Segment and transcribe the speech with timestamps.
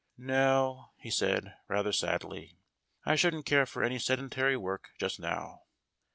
[0.17, 2.57] "No," he said, rather sadly,
[3.05, 5.59] "I shouldn't care for any sedentary work just now."